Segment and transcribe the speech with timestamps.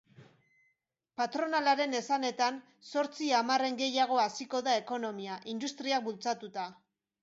[1.21, 2.59] Patronalaren esanetan,
[2.95, 6.71] zortzi hamarren gehiago haziko da ekonomia, industriak bultzatuta.